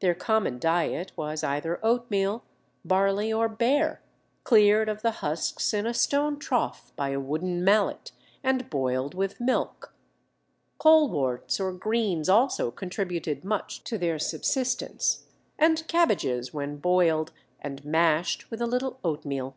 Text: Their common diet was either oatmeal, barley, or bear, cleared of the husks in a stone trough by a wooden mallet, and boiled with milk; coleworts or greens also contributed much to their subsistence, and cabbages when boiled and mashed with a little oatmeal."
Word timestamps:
Their 0.00 0.14
common 0.14 0.58
diet 0.58 1.12
was 1.14 1.44
either 1.44 1.78
oatmeal, 1.82 2.42
barley, 2.86 3.30
or 3.30 3.50
bear, 3.50 4.00
cleared 4.42 4.88
of 4.88 5.02
the 5.02 5.10
husks 5.20 5.74
in 5.74 5.86
a 5.86 5.92
stone 5.92 6.38
trough 6.38 6.90
by 6.96 7.10
a 7.10 7.20
wooden 7.20 7.62
mallet, 7.62 8.12
and 8.42 8.70
boiled 8.70 9.12
with 9.12 9.38
milk; 9.42 9.92
coleworts 10.78 11.60
or 11.60 11.74
greens 11.74 12.30
also 12.30 12.70
contributed 12.70 13.44
much 13.44 13.84
to 13.84 13.98
their 13.98 14.18
subsistence, 14.18 15.26
and 15.58 15.86
cabbages 15.86 16.54
when 16.54 16.78
boiled 16.78 17.32
and 17.60 17.84
mashed 17.84 18.50
with 18.50 18.62
a 18.62 18.66
little 18.66 18.98
oatmeal." 19.04 19.54